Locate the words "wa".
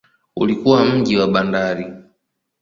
1.17-1.27